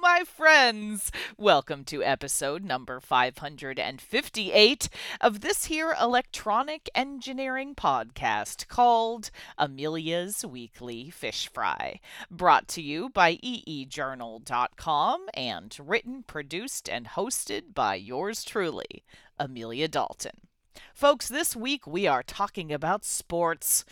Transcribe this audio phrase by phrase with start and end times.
[0.00, 1.12] My friends.
[1.36, 4.88] Welcome to episode number 558
[5.20, 12.00] of this here electronic engineering podcast called Amelia's Weekly Fish Fry,
[12.30, 19.04] brought to you by eejournal.com and written, produced, and hosted by yours truly,
[19.38, 20.48] Amelia Dalton.
[20.94, 23.84] Folks, this week we are talking about sports.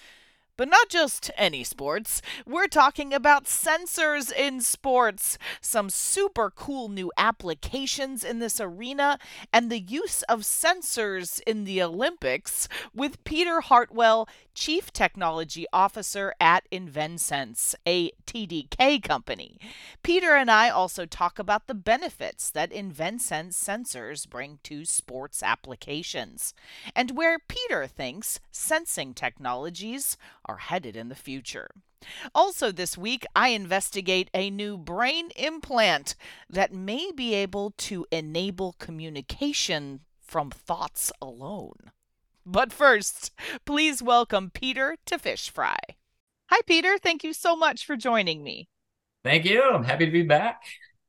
[0.61, 2.21] But not just any sports.
[2.47, 9.19] We're talking about sensors in sports, some super cool new applications in this arena,
[9.55, 16.71] and the use of sensors in the Olympics with Peter Hartwell, Chief Technology Officer at
[16.71, 19.59] InvenSense, a TDK company.
[20.03, 26.53] Peter and I also talk about the benefits that InvenSense sensors bring to sports applications,
[26.95, 30.19] and where Peter thinks sensing technologies
[30.51, 31.71] are headed in the future.
[32.35, 36.17] Also, this week, I investigate a new brain implant
[36.49, 41.93] that may be able to enable communication from thoughts alone.
[42.45, 43.31] But first,
[43.65, 45.79] please welcome Peter to Fish Fry.
[46.49, 46.99] Hi, Peter.
[46.99, 48.69] Thank you so much for joining me.
[49.23, 49.63] Thank you.
[49.63, 50.63] I'm happy to be back.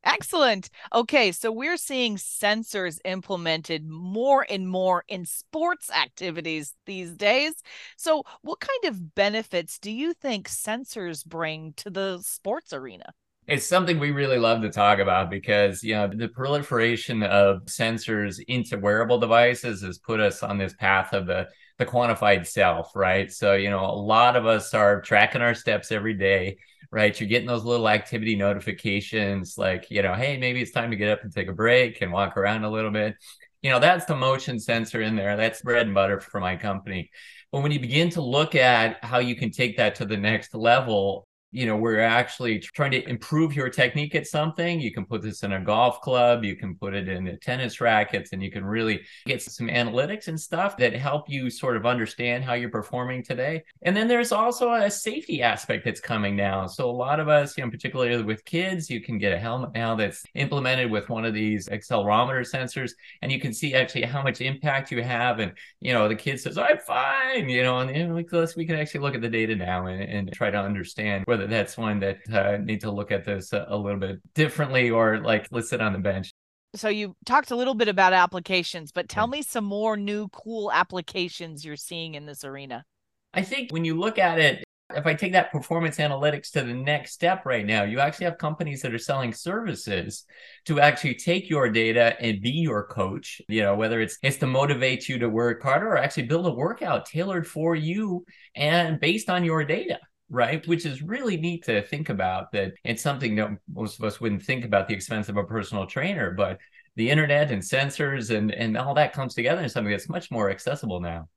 [0.03, 0.69] Excellent.
[0.93, 7.53] Okay, so we're seeing sensors implemented more and more in sports activities these days.
[7.97, 13.13] So, what kind of benefits do you think sensors bring to the sports arena?
[13.47, 18.39] It's something we really love to talk about because, you know, the proliferation of sensors
[18.47, 23.31] into wearable devices has put us on this path of the the quantified self, right?
[23.31, 26.57] So, you know, a lot of us are tracking our steps every day
[26.91, 27.17] right?
[27.19, 31.09] You're getting those little activity notifications like, you know, hey, maybe it's time to get
[31.09, 33.15] up and take a break and walk around a little bit.
[33.61, 35.37] You know, that's the motion sensor in there.
[35.37, 37.09] That's bread and butter for my company.
[37.51, 40.53] But when you begin to look at how you can take that to the next
[40.53, 44.79] level, you know, we're actually trying to improve your technique at something.
[44.79, 47.81] You can put this in a golf club, you can put it in the tennis
[47.81, 51.85] rackets, and you can really get some analytics and stuff that help you sort of
[51.85, 53.63] understand how you're performing today.
[53.81, 56.67] And then there's also a safety aspect that's coming now.
[56.67, 59.73] So a lot of us, you know, particularly with kids, you can get a helmet
[59.73, 62.91] now that's implemented with one of these accelerometer sensors,
[63.21, 65.39] and you can see actually how much impact you have.
[65.39, 68.75] And you know, the kid says, "I'm fine," you know, and you know, we can
[68.75, 72.17] actually look at the data now and, and try to understand whether that's one that
[72.31, 75.81] uh, need to look at this a, a little bit differently or like let's sit
[75.81, 76.31] on the bench.
[76.75, 80.71] So you talked a little bit about applications but tell me some more new cool
[80.71, 82.85] applications you're seeing in this arena.
[83.33, 84.63] I think when you look at it
[84.95, 88.37] if i take that performance analytics to the next step right now you actually have
[88.37, 90.25] companies that are selling services
[90.65, 94.47] to actually take your data and be your coach you know whether it's it's to
[94.47, 98.23] motivate you to work harder or actually build a workout tailored for you
[98.55, 99.99] and based on your data
[100.31, 100.65] right?
[100.65, 104.43] Which is really neat to think about that it's something that most of us wouldn't
[104.43, 106.57] think about the expense of a personal trainer, but
[106.95, 110.49] the internet and sensors and, and all that comes together in something that's much more
[110.49, 111.27] accessible now.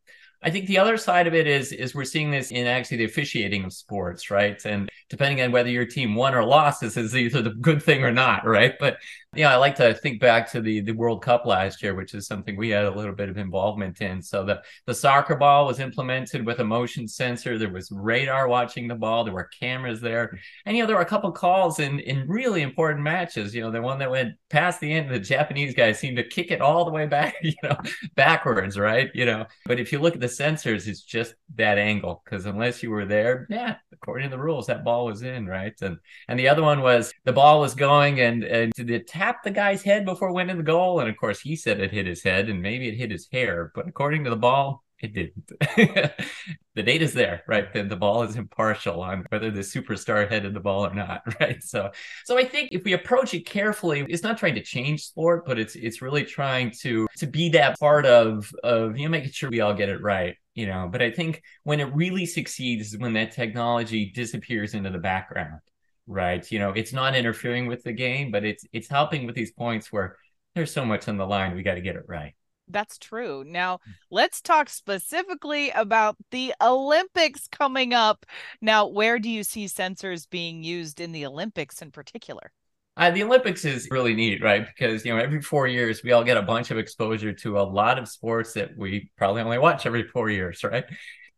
[0.43, 3.04] I think the other side of it is is we're seeing this in actually the
[3.04, 4.62] officiating of sports, right?
[4.66, 8.04] And depending on whether your team won or lost, this is either the good thing
[8.04, 8.75] or not, right?
[8.78, 8.99] But
[9.37, 12.27] yeah, I like to think back to the the World Cup last year, which is
[12.27, 14.22] something we had a little bit of involvement in.
[14.22, 17.59] So the the soccer ball was implemented with a motion sensor.
[17.59, 19.25] There was radar watching the ball.
[19.25, 22.62] There were cameras there, and you know there were a couple calls in in really
[22.62, 23.55] important matches.
[23.55, 26.51] You know, the one that went past the end, the Japanese guy seemed to kick
[26.51, 27.77] it all the way back, you know,
[28.15, 29.11] backwards, right?
[29.15, 32.83] You know, but if you look at the sensors, it's just that angle because unless
[32.83, 35.75] you were there, yeah, according to the rules, that ball was in, right?
[35.81, 39.50] And and the other one was the ball was going and and the tap the
[39.50, 41.00] guy's head before in the goal.
[41.00, 43.72] And of course, he said it hit his head and maybe it hit his hair.
[43.74, 45.50] But according to the ball, it didn't.
[46.74, 47.72] the data's there, right?
[47.72, 51.62] The, the ball is impartial on whether the superstar headed the ball or not, right?
[51.62, 51.90] So,
[52.24, 55.58] so I think if we approach it carefully, it's not trying to change sport, but
[55.58, 59.50] it's it's really trying to to be that part of of you know making sure
[59.50, 60.88] we all get it right, you know.
[60.91, 65.60] But I think when it really succeeds is when that technology disappears into the background
[66.06, 66.51] right?
[66.51, 69.92] You know, it's not interfering with the game, but it's it's helping with these points
[69.92, 70.16] where
[70.54, 71.54] there's so much on the line.
[71.54, 72.34] We got to get it right.
[72.68, 73.45] That's true.
[73.47, 73.80] Now,
[74.10, 78.24] let's talk specifically about the Olympics coming up.
[78.60, 82.53] Now, where do you see sensors being used in the Olympics in particular?
[82.97, 84.66] Uh, the Olympics is really neat, right?
[84.66, 87.62] Because you know every four years we all get a bunch of exposure to a
[87.62, 90.84] lot of sports that we probably only watch every four years, right?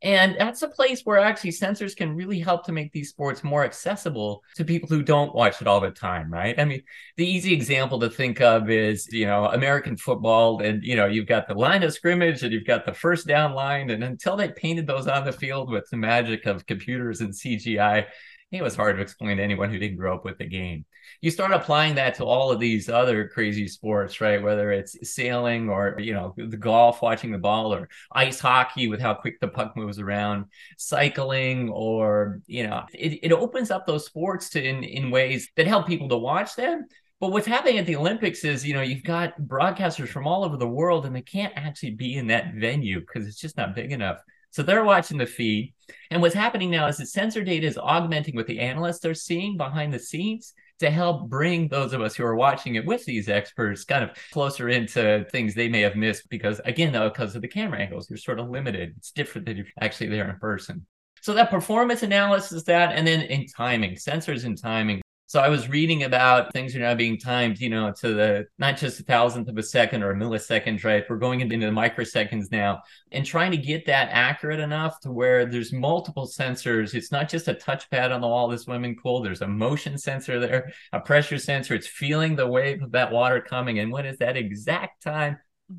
[0.02, 3.64] And that's a place where actually sensors can really help to make these sports more
[3.64, 6.58] accessible to people who don't watch it all the time, right?
[6.60, 6.82] I mean,
[7.16, 11.26] the easy example to think of is, you know, American football, and, you know, you've
[11.26, 13.88] got the line of scrimmage and you've got the first down line.
[13.88, 18.04] And until they painted those on the field with the magic of computers and CGI,
[18.52, 20.84] it was hard to explain to anyone who didn't grow up with the game.
[21.20, 24.42] You start applying that to all of these other crazy sports, right?
[24.42, 29.00] Whether it's sailing or, you know, the golf, watching the ball, or ice hockey with
[29.00, 30.46] how quick the puck moves around,
[30.78, 35.66] cycling, or, you know, it, it opens up those sports to in, in ways that
[35.66, 36.86] help people to watch them.
[37.18, 40.58] But what's happening at the Olympics is, you know, you've got broadcasters from all over
[40.58, 43.90] the world and they can't actually be in that venue because it's just not big
[43.90, 44.20] enough.
[44.50, 45.74] So they're watching the feed.
[46.10, 49.56] And what's happening now is the sensor data is augmenting what the analysts are seeing
[49.56, 53.28] behind the scenes to help bring those of us who are watching it with these
[53.28, 57.48] experts kind of closer into things they may have missed because again because of the
[57.48, 58.94] camera angles you're sort of limited.
[58.96, 60.86] It's different than if you're actually there in person.
[61.22, 65.68] So that performance analysis that and then in timing sensors and timing so I was
[65.68, 69.48] reading about things are now being timed, you know, to the not just a thousandth
[69.48, 71.04] of a second or a millisecond, right?
[71.08, 75.44] We're going into the microseconds now and trying to get that accurate enough to where
[75.44, 76.94] there's multiple sensors.
[76.94, 79.20] It's not just a touchpad on the wall of swimming pool.
[79.20, 81.74] There's a motion sensor there, a pressure sensor.
[81.74, 83.80] It's feeling the wave of that water coming.
[83.80, 85.38] And when is that exact time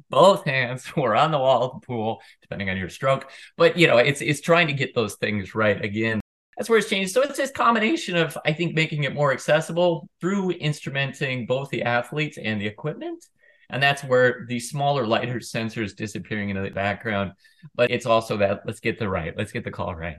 [0.10, 3.30] both hands were on the wall of the pool, depending on your stroke.
[3.56, 5.84] But you know, it's it's trying to get those things right.
[5.84, 6.20] Again,
[6.57, 7.13] that's where it's changed.
[7.13, 11.83] So it's this combination of, I think, making it more accessible through instrumenting both the
[11.83, 13.24] athletes and the equipment.
[13.69, 17.33] And that's where the smaller, lighter sensors disappearing into the background.
[17.75, 20.18] But it's also that let's get the right, let's get the call right.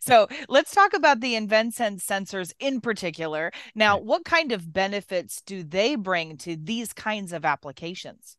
[0.00, 3.52] So let's talk about the InvenSense sensors in particular.
[3.74, 8.37] Now, what kind of benefits do they bring to these kinds of applications?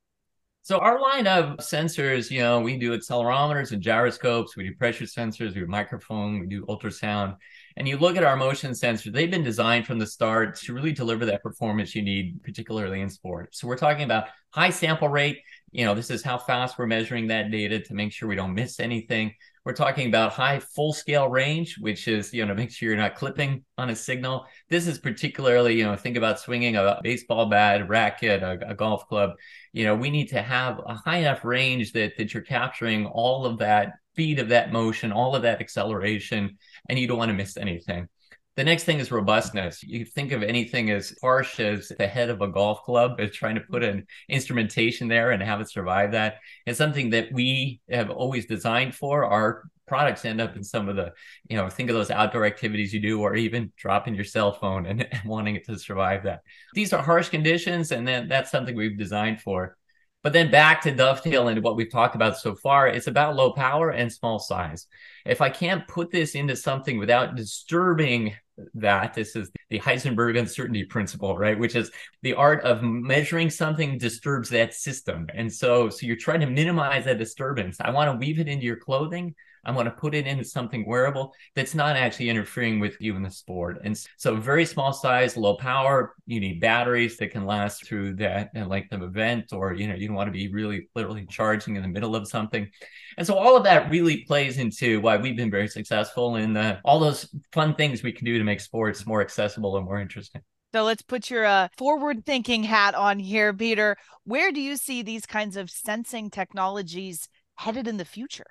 [0.70, 5.06] So our line of sensors, you know, we do accelerometers and gyroscopes, we do pressure
[5.06, 7.38] sensors, we do microphone, we do ultrasound.
[7.76, 10.92] And you look at our motion sensors, they've been designed from the start to really
[10.92, 13.56] deliver that performance you need, particularly in sport.
[13.56, 15.40] So we're talking about high sample rate.
[15.72, 18.54] You know, this is how fast we're measuring that data to make sure we don't
[18.54, 19.34] miss anything.
[19.70, 23.14] We're talking about high full scale range, which is, you know, make sure you're not
[23.14, 24.48] clipping on a signal.
[24.68, 29.08] This is particularly, you know, think about swinging a baseball bat, racket, a, a golf
[29.08, 29.34] club.
[29.72, 33.46] You know, we need to have a high enough range that, that you're capturing all
[33.46, 36.58] of that speed of that motion, all of that acceleration,
[36.90, 38.08] and you don't want to miss anything.
[38.56, 39.84] The next thing is robustness.
[39.84, 43.56] You think of anything as harsh as the head of a golf club, as trying
[43.56, 46.40] to put an instrumentation there and have it survive that.
[46.66, 49.24] It's something that we have always designed for.
[49.24, 51.14] Our products end up in some of the,
[51.50, 54.86] you know, think of those outdoor activities you do, or even dropping your cell phone
[54.86, 56.42] and, and wanting it to survive that.
[56.74, 59.78] These are harsh conditions, and then that's something we've designed for.
[60.22, 63.54] But then back to dovetail into what we've talked about so far, it's about low
[63.54, 64.88] power and small size.
[65.26, 68.36] If I can't put this into something without disturbing
[68.74, 71.58] that, this is the Heisenberg uncertainty principle, right?
[71.58, 71.90] Which is
[72.22, 75.28] the art of measuring something disturbs that system.
[75.34, 77.78] And so, so you're trying to minimize that disturbance.
[77.80, 80.88] I want to weave it into your clothing I want to put it into something
[80.88, 83.80] wearable that's not actually interfering with you in the sport.
[83.84, 86.16] And so, very small size, low power.
[86.26, 90.08] You need batteries that can last through that length of event, or you know, you
[90.08, 92.70] don't want to be really literally charging in the middle of something.
[93.18, 96.80] And so, all of that really plays into why we've been very successful in uh,
[96.84, 100.42] all those fun things we can do to make sports more accessible and more interesting.
[100.72, 103.98] So let's put your uh, forward thinking hat on here, Peter.
[104.24, 108.46] Where do you see these kinds of sensing technologies headed in the future?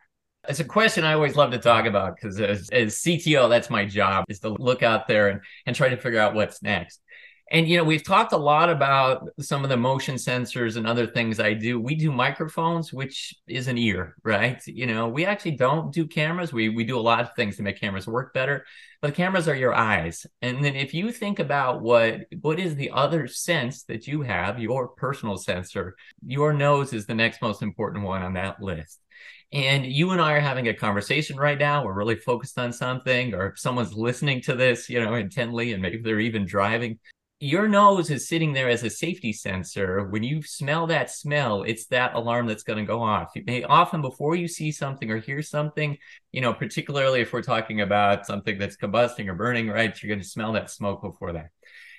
[0.49, 3.85] It's a question I always love to talk about because as, as CTO, that's my
[3.85, 7.01] job is to look out there and, and try to figure out what's next.
[7.51, 11.07] And you know, we've talked a lot about some of the motion sensors and other
[11.07, 11.81] things I do.
[11.81, 14.61] We do microphones, which is an ear, right?
[14.67, 16.53] You know, we actually don't do cameras.
[16.53, 18.67] We we do a lot of things to make cameras work better,
[19.01, 20.27] but cameras are your eyes.
[20.43, 24.59] And then if you think about what what is the other sense that you have,
[24.59, 25.97] your personal sensor,
[26.27, 29.01] your nose is the next most important one on that list
[29.53, 31.85] and you and I are having a conversation right now.
[31.85, 35.83] We're really focused on something, or if someone's listening to this, you know, intently, and
[35.83, 36.99] maybe they're even driving.
[37.41, 40.09] Your nose is sitting there as a safety sensor.
[40.09, 43.31] When you smell that smell, it's that alarm that's going to go off.
[43.37, 45.97] You may often before you see something or hear something,
[46.33, 49.97] you know, particularly if we're talking about something that's combusting or burning, right?
[50.03, 51.51] You're going to smell that smoke before that.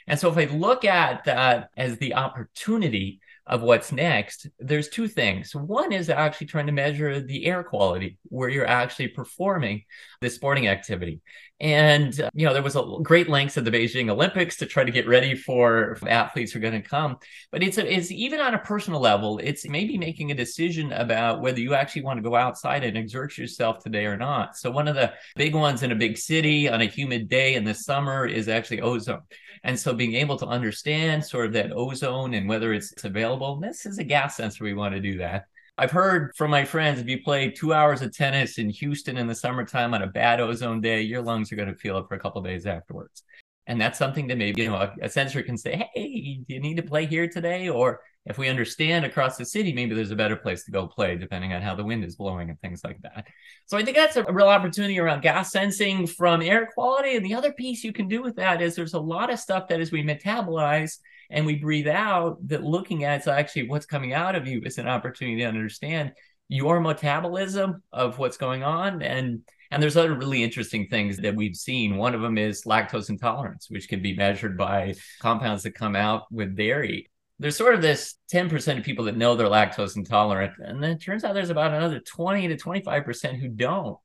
[0.07, 5.07] And so if I look at that as the opportunity of what's next, there's two
[5.07, 5.55] things.
[5.55, 9.83] One is actually trying to measure the air quality where you're actually performing
[10.21, 11.21] the sporting activity.
[11.59, 14.83] And, uh, you know, there was a great lengths of the Beijing Olympics to try
[14.83, 17.17] to get ready for athletes who are going to come.
[17.51, 21.41] But it's, a, it's even on a personal level, it's maybe making a decision about
[21.41, 24.57] whether you actually want to go outside and exert yourself today or not.
[24.57, 27.63] So one of the big ones in a big city on a humid day in
[27.63, 29.23] the summer is actually ozone.
[29.63, 33.85] And so being able to understand sort of that ozone and whether it's available, this
[33.85, 34.63] is a gas sensor.
[34.63, 35.45] We want to do that.
[35.77, 39.27] I've heard from my friends if you play two hours of tennis in Houston in
[39.27, 42.15] the summertime on a bad ozone day, your lungs are going to feel it for
[42.15, 43.23] a couple days afterwards.
[43.65, 46.59] And that's something that maybe, you know, a, a sensor can say, hey, do you
[46.59, 47.69] need to play here today?
[47.69, 51.15] Or if we understand across the city, maybe there's a better place to go play,
[51.15, 53.27] depending on how the wind is blowing and things like that.
[53.67, 57.15] So I think that's a real opportunity around gas sensing from air quality.
[57.15, 59.67] And the other piece you can do with that is there's a lot of stuff
[59.69, 60.97] that as we metabolize
[61.29, 64.77] and we breathe out, that looking at so actually what's coming out of you is
[64.77, 66.13] an opportunity to understand
[66.47, 71.55] your metabolism of what's going on and and there's other really interesting things that we've
[71.55, 71.97] seen.
[71.97, 76.23] One of them is lactose intolerance, which can be measured by compounds that come out
[76.31, 77.09] with dairy.
[77.37, 80.53] There's sort of this 10% of people that know they're lactose intolerant.
[80.57, 83.97] And then it turns out there's about another 20 to 25% who don't.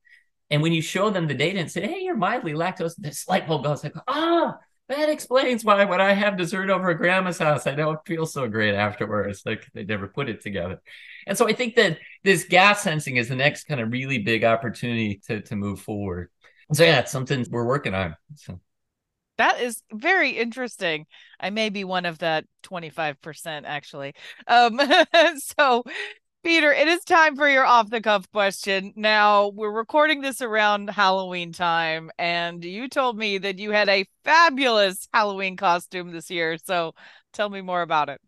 [0.51, 3.49] And when you show them the data and say, hey, you're mildly lactose, this light
[3.49, 7.67] bulb goes like, ah, that explains why when I have dessert over at grandma's house,
[7.67, 9.43] I don't feel so great afterwards.
[9.47, 10.81] Like they never put it together.
[11.27, 14.45] And so I think that this gas sensing is the next kind of really big
[14.45, 16.31] opportunity to to move forward.
[16.73, 18.15] So yeah, it's something we're working on.
[18.37, 18.61] So
[19.39, 21.07] that is very interesting.
[21.41, 24.15] I may be one of that 25% actually.
[24.47, 24.81] Um
[25.57, 25.85] so
[26.45, 28.93] Peter, it is time for your off the cuff question.
[28.97, 34.07] Now, we're recording this around Halloween time, and you told me that you had a
[34.25, 36.59] fabulous Halloween costume this year.
[36.63, 36.95] So
[37.33, 38.21] tell me more about it.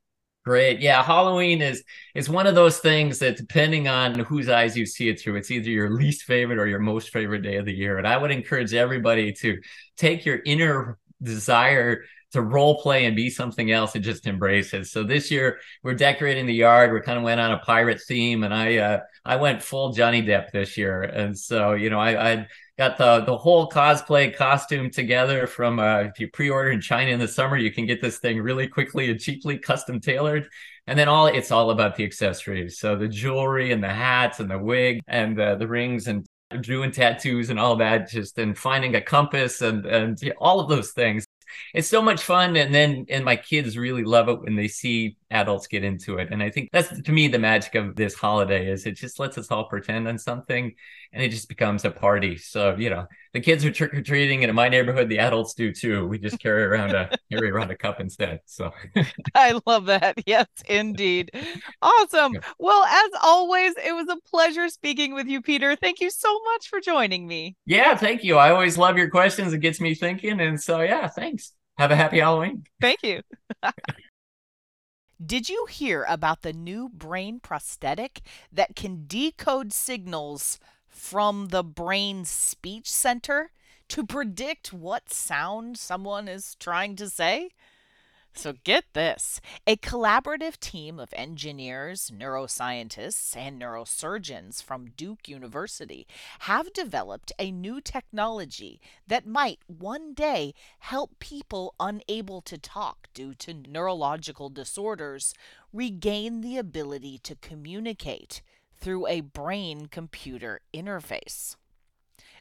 [0.46, 0.80] Great.
[0.80, 5.10] Yeah, Halloween is is one of those things that depending on whose eyes you see
[5.10, 7.98] it through, it's either your least favorite or your most favorite day of the year.
[7.98, 9.60] And I would encourage everybody to
[9.98, 12.04] take your inner desire
[12.36, 14.86] to role play and be something else and just embrace it.
[14.86, 16.92] So this year we're decorating the yard.
[16.92, 20.22] We kind of went on a pirate theme, and I uh, I went full Johnny
[20.22, 24.90] Depp this year, and so you know I I got the the whole cosplay costume
[24.90, 28.18] together from uh, if you pre-order in China in the summer, you can get this
[28.18, 30.46] thing really quickly and cheaply custom tailored.
[30.86, 32.78] And then all it's all about the accessories.
[32.78, 36.26] So the jewelry and the hats and the wig and uh, the rings and
[36.60, 40.92] doing tattoos and all that just and finding a compass and and all of those
[40.92, 41.25] things
[41.74, 42.56] it's so much fun.
[42.56, 46.28] And then and my kids really love it when they see adults get into it.
[46.30, 49.36] And i think that's to me the magic of this holiday is it just lets
[49.38, 50.72] us all pretend on something
[51.12, 52.36] and it just becomes a party.
[52.36, 56.06] So you know the kids are trick-or-treating and in my neighborhood the adults do too.
[56.06, 58.40] We just carry around a carry around a cup instead.
[58.46, 58.70] So.
[59.34, 60.16] I love that.
[60.26, 61.30] Yes indeed.
[61.82, 62.34] Awesome.
[62.58, 65.76] Well as always it was a pleasure speaking with you peter.
[65.76, 67.56] Thank you so much for joining me.
[67.66, 68.36] Yeah thank you.
[68.36, 69.52] I always love your questions.
[69.52, 70.40] It gets me thinking.
[70.40, 71.52] And so yeah thanks.
[71.78, 72.64] Have a happy halloween.
[72.80, 73.22] Thank you
[75.24, 78.20] Did you hear about the new brain prosthetic
[78.52, 80.58] that can decode signals
[80.88, 83.50] from the brain's speech center
[83.88, 87.50] to predict what sound someone is trying to say?
[88.38, 96.06] So get this a collaborative team of engineers, neuroscientists, and neurosurgeons from Duke University
[96.40, 103.32] have developed a new technology that might one day help people unable to talk due
[103.36, 105.32] to neurological disorders
[105.72, 108.42] regain the ability to communicate
[108.78, 111.56] through a brain computer interface.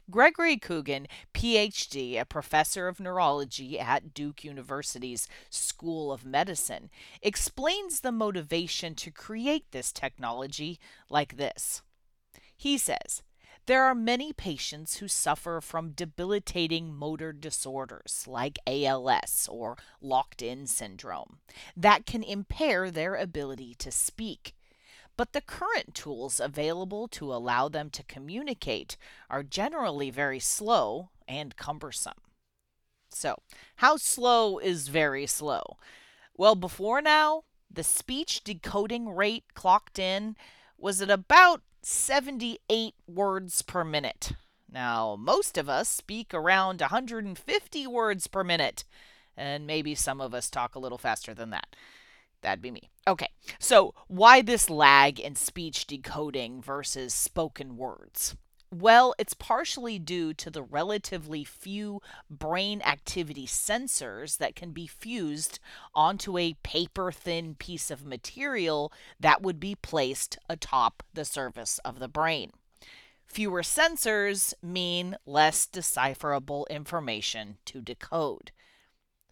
[0.08, 6.90] Gregory Cogan, PhD, a professor of neurology at Duke University's School of Medicine,
[7.22, 10.78] explains the motivation to create this technology
[11.10, 11.82] like this.
[12.56, 13.22] He says,
[13.66, 20.68] there are many patients who suffer from debilitating motor disorders like ALS or locked in
[20.68, 21.38] syndrome
[21.76, 24.54] that can impair their ability to speak
[25.16, 28.96] but the current tools available to allow them to communicate
[29.30, 32.20] are generally very slow and cumbersome.
[33.10, 33.36] So,
[33.76, 35.78] how slow is very slow?
[36.36, 40.36] Well, before now, the speech decoding rate clocked in
[40.78, 44.32] was at about 78 words per minute.
[44.70, 48.84] Now, most of us speak around 150 words per minute,
[49.36, 51.74] and maybe some of us talk a little faster than that.
[52.46, 52.90] That'd be me.
[53.08, 58.36] Okay, so why this lag in speech decoding versus spoken words?
[58.72, 62.00] Well, it's partially due to the relatively few
[62.30, 65.58] brain activity sensors that can be fused
[65.92, 71.98] onto a paper thin piece of material that would be placed atop the surface of
[71.98, 72.52] the brain.
[73.26, 78.52] Fewer sensors mean less decipherable information to decode.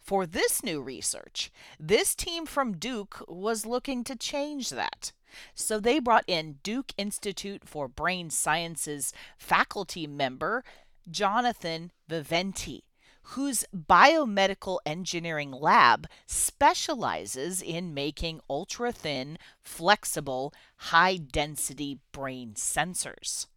[0.05, 5.11] For this new research, this team from Duke was looking to change that.
[5.55, 10.63] So they brought in Duke Institute for Brain Sciences faculty member
[11.09, 12.83] Jonathan Viventi,
[13.29, 23.47] whose biomedical engineering lab specializes in making ultra thin, flexible, high density brain sensors.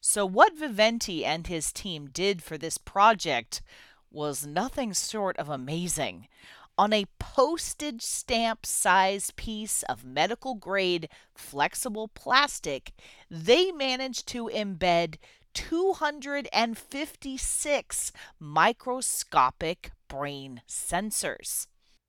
[0.00, 3.60] So, what Viventi and his team did for this project
[4.16, 6.26] was nothing short of amazing.
[6.78, 12.92] On a postage stamp size piece of medical grade flexible plastic,
[13.30, 15.16] they managed to embed
[15.52, 21.66] 256 microscopic brain sensors.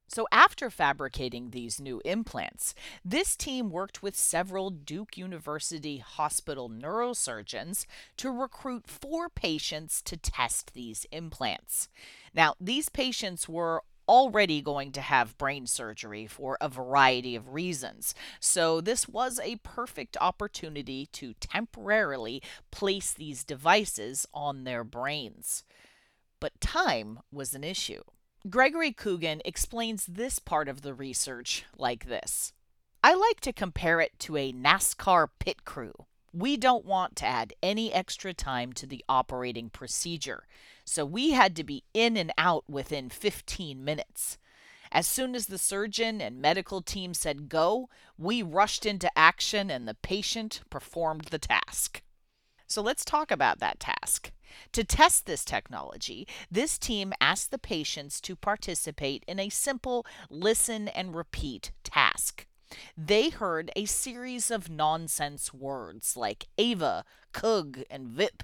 [0.09, 2.73] So, after fabricating these new implants,
[3.03, 7.85] this team worked with several Duke University hospital neurosurgeons
[8.15, 11.89] to recruit four patients to test these implants.
[12.33, 18.15] Now, these patients were already going to have brain surgery for a variety of reasons.
[18.39, 25.65] So, this was a perfect opportunity to temporarily place these devices on their brains.
[26.39, 28.03] But time was an issue.
[28.49, 32.53] Gregory Cogan explains this part of the research like this
[33.03, 35.93] I like to compare it to a NASCAR pit crew.
[36.31, 40.45] We don't want to add any extra time to the operating procedure,
[40.85, 44.37] so we had to be in and out within 15 minutes.
[44.91, 49.87] As soon as the surgeon and medical team said go, we rushed into action and
[49.87, 52.01] the patient performed the task.
[52.67, 54.31] So let's talk about that task.
[54.73, 60.89] To test this technology, this team asked the patients to participate in a simple listen
[60.89, 62.45] and repeat task.
[62.97, 68.43] They heard a series of nonsense words like Ava, Kug, and Vip,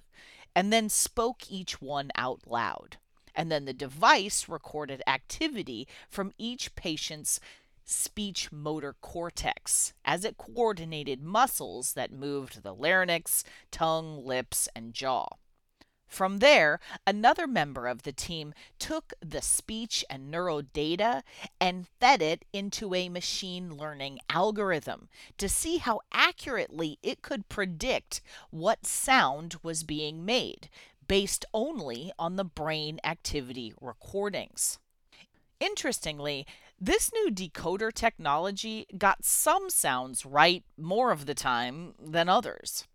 [0.56, 2.98] and then spoke each one out loud.
[3.36, 7.40] And then the device recorded activity from each patient's
[7.86, 15.28] speech motor cortex as it coordinated muscles that moved the larynx, tongue, lips, and jaw.
[16.14, 21.24] From there, another member of the team took the speech and neural data
[21.60, 25.10] and fed it into a machine learning algorithm
[25.40, 28.22] to see how accurately it could predict
[28.52, 30.70] what sound was being made
[31.08, 34.78] based only on the brain activity recordings.
[35.60, 36.46] Interestingly,
[36.86, 42.88] this new decoder technology got some sounds right more of the time than others.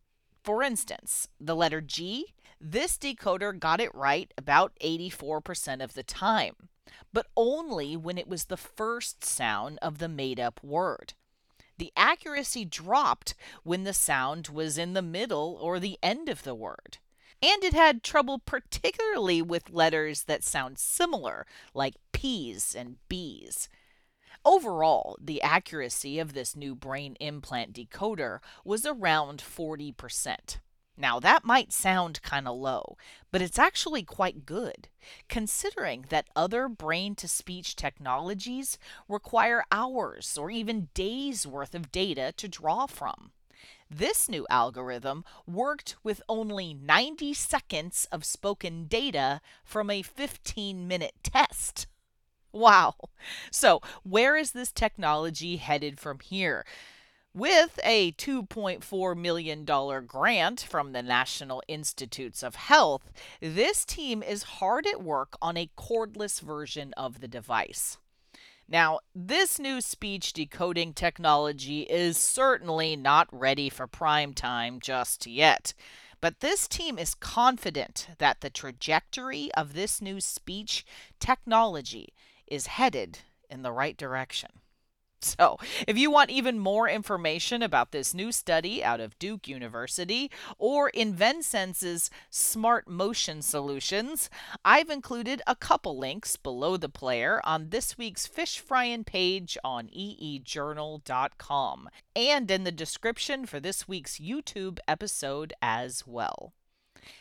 [0.44, 6.68] For instance, the letter G, this decoder got it right about 84% of the time,
[7.14, 11.14] but only when it was the first sound of the made up word.
[11.79, 16.55] The accuracy dropped when the sound was in the middle or the end of the
[16.55, 16.98] word.
[17.40, 23.70] And it had trouble particularly with letters that sound similar, like P's and B's.
[24.48, 30.56] Overall, the accuracy of this new brain implant decoder was around 40%.
[30.96, 32.96] Now, that might sound kind of low,
[33.30, 34.88] but it's actually quite good,
[35.28, 42.32] considering that other brain to speech technologies require hours or even days worth of data
[42.38, 43.32] to draw from.
[43.90, 51.16] This new algorithm worked with only 90 seconds of spoken data from a 15 minute
[51.22, 51.87] test.
[52.59, 52.94] Wow.
[53.53, 56.64] So, where is this technology headed from here?
[57.33, 64.87] With a $2.4 million grant from the National Institutes of Health, this team is hard
[64.88, 67.99] at work on a cordless version of the device.
[68.68, 75.75] Now, this new speech decoding technology is certainly not ready for prime time just yet.
[76.21, 80.85] But this team is confident that the trajectory of this new speech
[81.21, 82.12] technology
[82.50, 84.50] is headed in the right direction.
[85.20, 85.58] So,
[85.88, 90.92] if you want even more information about this new study out of Duke University or
[90.92, 94.30] InvenSense's smart motion solutions,
[94.64, 99.88] I've included a couple links below the player on this week's fish frying page on
[99.88, 106.52] eejournal.com and in the description for this week's YouTube episode as well.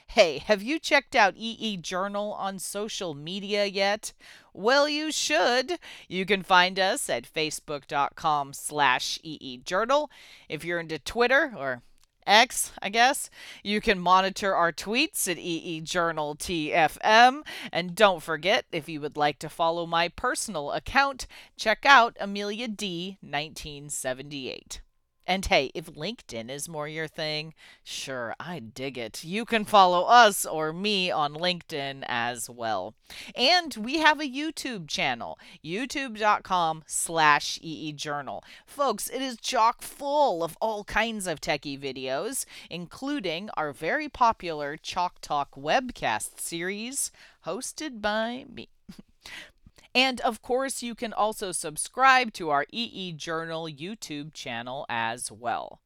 [0.08, 4.14] Hey, have you checked out EE Journal on social media yet?
[4.54, 5.80] Well, you should.
[6.08, 10.10] You can find us at facebook.com slash eejournal.
[10.50, 11.84] If you're into Twitter or
[12.28, 13.30] X, I guess.
[13.64, 17.44] You can monitor our tweets at eejournaltfm.
[17.72, 22.68] And don't forget, if you would like to follow my personal account, check out Amelia
[22.68, 24.80] D1978.
[25.28, 29.26] And hey, if LinkedIn is more your thing, sure, I dig it.
[29.26, 32.94] You can follow us or me on LinkedIn as well.
[33.36, 38.42] And we have a YouTube channel, youtube.com slash eejournal.
[38.66, 44.78] Folks, it is chock full of all kinds of techie videos, including our very popular
[44.78, 47.12] Chalk Talk webcast series
[47.46, 48.70] hosted by me.
[49.98, 55.82] And of course, you can also subscribe to our EE Journal YouTube channel as well.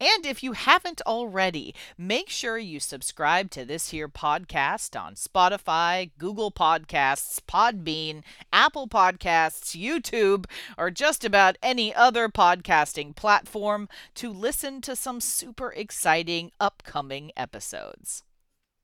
[0.00, 6.10] And if you haven't already, make sure you subscribe to this here podcast on Spotify,
[6.18, 14.80] Google Podcasts, Podbean, Apple Podcasts, YouTube, or just about any other podcasting platform to listen
[14.80, 18.24] to some super exciting upcoming episodes.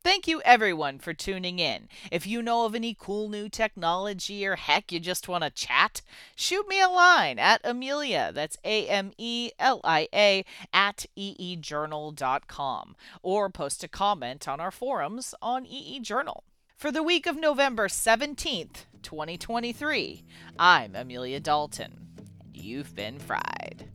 [0.04, 1.88] Thank you everyone for tuning in.
[2.10, 6.02] If you know of any cool new technology or heck you just want to chat,
[6.34, 12.96] shoot me a line at Amelia, that's A M E L I A, at eejournal.com,
[13.22, 16.42] or post a comment on our forums on EE Journal.
[16.76, 20.24] For the week of November 17th, 2023,
[20.58, 22.08] I'm Amelia Dalton,
[22.40, 23.88] and you've been fried.